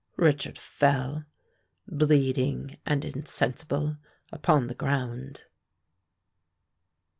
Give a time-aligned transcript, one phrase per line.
[0.17, 1.25] Richard fell,
[1.87, 3.97] bleeding and insensible,
[4.33, 5.43] upon the ground.